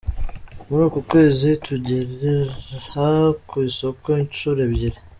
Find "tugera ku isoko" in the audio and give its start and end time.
1.65-4.07